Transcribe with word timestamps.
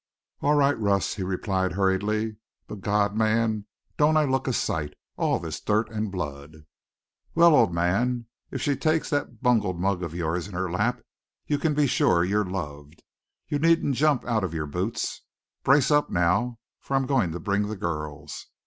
"All 0.41 0.55
right, 0.55 0.75
Russ," 0.79 1.13
he 1.13 1.21
replied 1.21 1.73
hurriedly. 1.73 2.37
"But, 2.65 2.81
God, 2.81 3.15
man, 3.15 3.67
don't 3.97 4.17
I 4.17 4.25
look 4.25 4.47
a 4.47 4.51
sight! 4.53 4.95
All 5.15 5.37
this 5.37 5.59
dirt 5.61 5.91
and 5.91 6.11
blood!" 6.11 6.65
"Well, 7.35 7.55
old 7.55 7.71
man, 7.71 8.25
if 8.49 8.63
she 8.63 8.75
takes 8.75 9.11
that 9.11 9.43
bungled 9.43 9.79
mug 9.79 10.01
of 10.01 10.15
yours 10.15 10.47
in 10.47 10.55
her 10.55 10.71
lap, 10.71 11.03
you 11.45 11.59
can 11.59 11.75
be 11.75 11.85
sure 11.85 12.23
you're 12.23 12.43
loved. 12.49 13.03
You 13.47 13.59
needn't 13.59 13.93
jump 13.93 14.25
out 14.25 14.43
of 14.43 14.55
your 14.55 14.65
boots! 14.65 15.21
Brace 15.63 15.91
up 15.91 16.09
now, 16.09 16.57
for 16.79 16.95
I'm 16.95 17.05
going 17.05 17.31
to 17.33 17.39
bring 17.39 17.67
the 17.67 17.77
girls." 17.77 18.47